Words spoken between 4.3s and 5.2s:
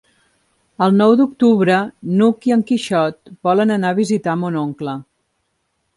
mon oncle.